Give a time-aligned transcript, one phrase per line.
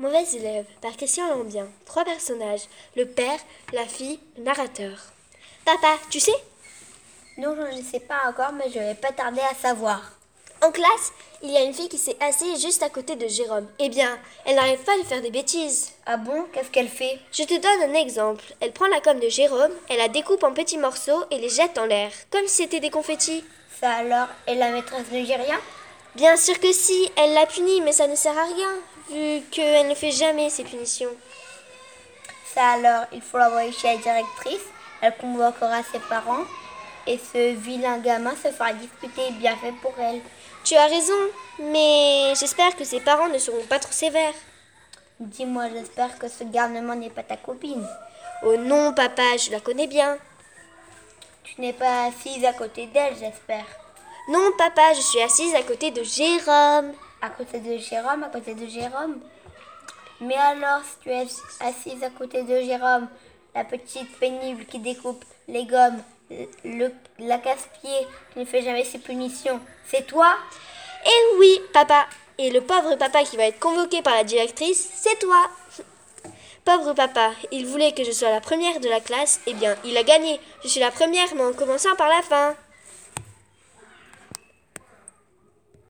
[0.00, 1.68] Mauvais élève par Christian Lambien.
[1.86, 3.38] Trois personnages le père,
[3.72, 4.98] la fille, le narrateur.
[5.64, 6.34] Papa, tu sais?
[7.38, 10.00] Non, je ne sais pas encore, mais je vais pas tarder à savoir.
[10.62, 11.12] En classe,
[11.42, 13.68] il y a une fille qui s'est assise juste à côté de Jérôme.
[13.78, 15.92] Eh bien, elle n'arrive pas à lui faire des bêtises.
[16.06, 16.46] Ah bon?
[16.52, 17.18] Qu'est-ce qu'elle fait?
[17.32, 18.44] Je te donne un exemple.
[18.60, 21.78] Elle prend la gomme de Jérôme, elle la découpe en petits morceaux et les jette
[21.78, 23.44] en l'air, comme si c'était des confettis.
[23.80, 25.60] Ça alors Et la maîtresse ne dit rien
[26.16, 28.70] Bien sûr que si, elle l'a punie, mais ça ne sert à rien,
[29.10, 31.14] vu qu'elle ne fait jamais ses punitions.
[32.54, 34.66] Ça alors, il faut l'envoyer chez la directrice,
[35.00, 36.44] elle convoquera ses parents,
[37.06, 40.20] et ce vilain gamin se fera discuter bien fait pour elle.
[40.64, 41.12] Tu as raison,
[41.58, 44.34] mais j'espère que ses parents ne seront pas trop sévères.
[45.20, 47.86] Dis-moi, j'espère que ce garnement n'est pas ta copine.
[48.42, 50.16] Oh non, papa, je la connais bien.
[51.44, 53.66] Tu n'es pas assise à côté d'elle, j'espère.
[54.26, 56.92] Non, papa, je suis assise à côté de Jérôme.
[57.20, 59.20] À côté de Jérôme, à côté de Jérôme.
[60.20, 61.26] Mais alors, si tu es
[61.60, 63.08] assise à côté de Jérôme,
[63.54, 66.02] la petite pénible qui découpe les gommes,
[66.64, 70.36] le, la casse-pied qui ne fait jamais ses punitions, c'est toi?
[71.04, 72.06] Eh oui, papa.
[72.38, 75.50] Et le pauvre papa qui va être convoqué par la directrice, c'est toi.
[76.64, 79.98] Pauvre papa, il voulait que je sois la première de la classe, eh bien, il
[79.98, 80.40] a gagné.
[80.62, 82.56] Je suis la première, mais en commençant par la fin.